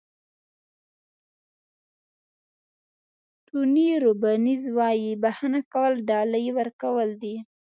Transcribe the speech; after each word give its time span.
ټوني 3.47 3.87
روبینز 4.03 4.63
وایي 4.77 5.11
بښنه 5.23 5.59
کول 5.73 5.93
ډالۍ 6.09 6.45
ورکول 6.57 7.09
دي. 7.21 7.35